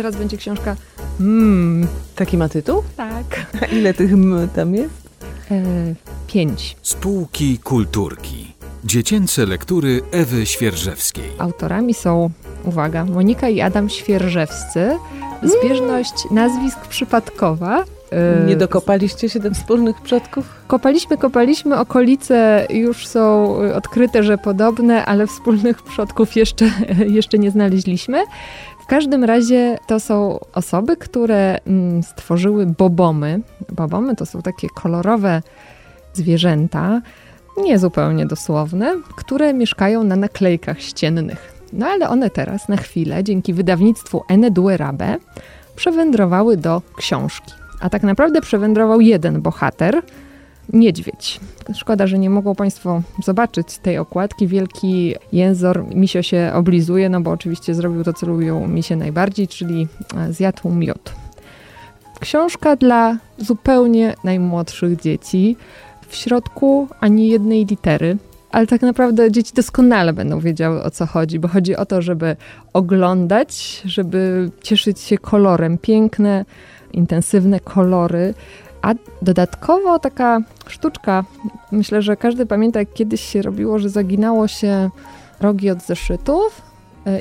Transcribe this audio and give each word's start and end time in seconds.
teraz 0.00 0.16
będzie 0.16 0.36
książka 0.36 0.76
Mmm, 1.20 1.86
Taki 2.16 2.36
ma 2.38 2.48
tytuł? 2.48 2.82
tak. 2.96 3.46
A 3.62 3.64
ile 3.78 3.94
tych 3.94 4.12
m 4.12 4.48
tam 4.54 4.74
jest? 4.74 4.94
E, 5.50 5.62
pięć. 6.26 6.76
Spółki 6.82 7.58
kulturki. 7.58 8.54
Dziecięce 8.84 9.46
lektury 9.46 10.00
Ewy 10.10 10.46
Świerżewskiej. 10.46 11.30
Autorami 11.38 11.94
są, 11.94 12.30
uwaga, 12.64 13.04
Monika 13.04 13.48
i 13.48 13.60
Adam 13.60 13.88
Świerżewscy. 13.90 14.98
Zbieżność 15.42 16.12
nazwisk 16.30 16.78
przypadkowa. 16.88 17.84
E, 18.12 18.44
Nie 18.46 18.56
dokopaliście 18.56 19.28
się 19.28 19.40
do 19.40 19.50
wspólnych 19.50 20.00
przodków? 20.00 20.48
Kopaliśmy, 20.66 21.18
kopaliśmy, 21.18 21.78
okolice 21.78 22.66
już 22.70 23.06
są 23.06 23.54
y, 23.62 23.74
odkryte, 23.74 24.22
że 24.22 24.38
podobne, 24.38 25.04
ale 25.04 25.26
wspólnych 25.26 25.82
przodków 25.82 26.36
jeszcze, 26.36 26.70
jeszcze 27.18 27.38
nie 27.38 27.50
znaleźliśmy. 27.50 28.18
W 28.82 28.86
każdym 28.86 29.24
razie 29.24 29.78
to 29.86 30.00
są 30.00 30.38
osoby, 30.54 30.96
które 30.96 31.58
mm, 31.66 32.02
stworzyły 32.02 32.66
bobomy. 32.66 33.40
Bobomy 33.72 34.16
to 34.16 34.26
są 34.26 34.42
takie 34.42 34.68
kolorowe 34.74 35.42
zwierzęta, 36.12 37.00
nie 37.62 37.78
zupełnie 37.78 38.26
dosłowne, 38.26 38.96
które 39.16 39.54
mieszkają 39.54 40.04
na 40.04 40.16
naklejkach 40.16 40.80
ściennych. 40.80 41.54
No 41.72 41.86
ale 41.86 42.08
one 42.08 42.30
teraz 42.30 42.68
na 42.68 42.76
chwilę, 42.76 43.24
dzięki 43.24 43.52
wydawnictwu 43.54 44.22
Eneduerabe, 44.28 45.16
przewędrowały 45.76 46.56
do 46.56 46.82
książki. 46.96 47.59
A 47.80 47.90
tak 47.90 48.02
naprawdę 48.02 48.40
przewędrował 48.40 49.00
jeden 49.00 49.42
bohater, 49.42 50.02
niedźwiedź. 50.72 51.40
Szkoda, 51.74 52.06
że 52.06 52.18
nie 52.18 52.30
mogą 52.30 52.54
Państwo 52.54 53.02
zobaczyć 53.24 53.78
tej 53.78 53.98
okładki. 53.98 54.46
Wielki 54.46 55.14
jęzor 55.32 55.84
misio 55.94 56.22
się 56.22 56.52
oblizuje, 56.54 57.08
no 57.08 57.20
bo 57.20 57.30
oczywiście 57.30 57.74
zrobił 57.74 58.04
to, 58.04 58.12
co 58.12 58.26
lubią 58.26 58.66
misie 58.66 58.96
najbardziej, 58.96 59.48
czyli 59.48 59.88
e, 60.16 60.32
zjadł 60.32 60.70
miód. 60.70 61.12
Książka 62.20 62.76
dla 62.76 63.16
zupełnie 63.38 64.14
najmłodszych 64.24 65.00
dzieci. 65.00 65.56
W 66.08 66.16
środku 66.16 66.88
ani 67.00 67.28
jednej 67.28 67.66
litery. 67.66 68.18
Ale 68.50 68.66
tak 68.66 68.82
naprawdę 68.82 69.32
dzieci 69.32 69.52
doskonale 69.54 70.12
będą 70.12 70.40
wiedziały 70.40 70.82
o 70.82 70.90
co 70.90 71.06
chodzi, 71.06 71.38
bo 71.38 71.48
chodzi 71.48 71.76
o 71.76 71.86
to, 71.86 72.02
żeby 72.02 72.36
oglądać, 72.72 73.82
żeby 73.84 74.50
cieszyć 74.62 75.00
się 75.00 75.18
kolorem. 75.18 75.78
Piękne, 75.78 76.44
intensywne 76.92 77.60
kolory, 77.60 78.34
a 78.82 78.94
dodatkowo 79.22 79.98
taka 79.98 80.40
sztuczka, 80.66 81.24
myślę, 81.72 82.02
że 82.02 82.16
każdy 82.16 82.46
pamięta, 82.46 82.78
jak 82.78 82.92
kiedyś 82.92 83.20
się 83.20 83.42
robiło, 83.42 83.78
że 83.78 83.88
zaginało 83.88 84.48
się 84.48 84.90
rogi 85.40 85.70
od 85.70 85.82
zeszytów 85.82 86.69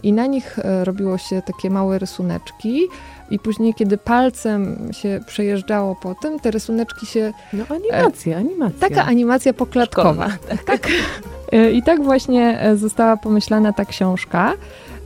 i 0.03 0.13
na 0.13 0.25
nich 0.25 0.59
e, 0.59 0.85
robiło 0.85 1.17
się 1.17 1.41
takie 1.41 1.69
małe 1.69 1.99
rysuneczki 1.99 2.87
i 3.31 3.39
później, 3.39 3.73
kiedy 3.73 3.97
palcem 3.97 4.89
się 4.93 5.19
przejeżdżało 5.25 5.95
po 5.95 6.15
tym, 6.15 6.39
te 6.39 6.51
rysuneczki 6.51 7.05
się... 7.05 7.33
No 7.53 7.63
animacja, 7.69 8.37
animacja. 8.37 8.89
Taka 8.89 9.05
animacja 9.05 9.53
poklatkowa. 9.53 10.29
Szkolna, 10.29 10.63
Tak. 10.65 10.87
E, 11.51 11.71
I 11.71 11.83
tak 11.83 12.03
właśnie 12.03 12.59
e, 12.61 12.77
została 12.77 13.17
pomyślana 13.17 13.73
ta 13.73 13.85
książka. 13.85 14.53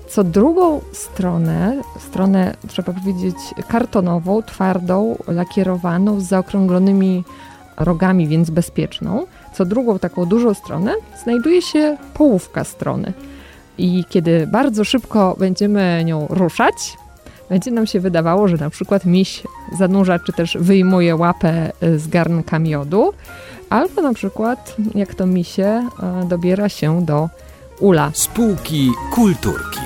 Co 0.07 0.23
drugą 0.23 0.81
stronę, 0.91 1.81
stronę 1.99 2.55
trzeba 2.67 2.93
powiedzieć 2.93 3.35
kartonową, 3.67 4.41
twardą, 4.41 5.17
lakierowaną, 5.27 6.19
z 6.19 6.23
zaokrąglonymi 6.23 7.23
rogami, 7.77 8.27
więc 8.27 8.49
bezpieczną, 8.49 9.25
co 9.53 9.65
drugą 9.65 9.99
taką 9.99 10.25
dużą 10.25 10.53
stronę 10.53 10.93
znajduje 11.23 11.61
się 11.61 11.97
połówka 12.13 12.63
strony. 12.63 13.13
I 13.77 14.05
kiedy 14.09 14.47
bardzo 14.47 14.83
szybko 14.83 15.35
będziemy 15.39 16.03
nią 16.05 16.27
ruszać, 16.29 16.75
będzie 17.49 17.71
nam 17.71 17.87
się 17.87 17.99
wydawało, 17.99 18.47
że 18.47 18.57
na 18.57 18.69
przykład 18.69 19.05
miś 19.05 19.43
zanurza, 19.77 20.19
czy 20.19 20.33
też 20.33 20.57
wyjmuje 20.59 21.15
łapę 21.15 21.71
y, 21.83 21.99
z 21.99 22.07
garnka 22.07 22.59
miodu, 22.59 23.13
albo 23.69 24.01
na 24.01 24.13
przykład, 24.13 24.75
jak 24.95 25.15
to 25.15 25.25
misie, 25.25 25.89
y, 26.23 26.27
dobiera 26.27 26.69
się 26.69 27.05
do 27.05 27.29
ula. 27.79 28.11
Spółki 28.13 28.91
kulturki. 29.11 29.79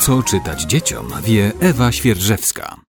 Co 0.00 0.22
czytać 0.22 0.62
dzieciom 0.62 1.06
wie 1.24 1.52
Ewa 1.60 1.92
Świerżewska. 1.92 2.81